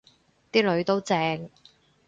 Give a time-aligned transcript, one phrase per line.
[0.51, 1.51] 啲囡都正